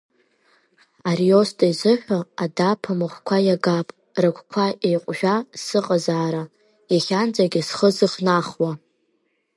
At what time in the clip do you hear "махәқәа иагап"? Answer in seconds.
2.99-3.87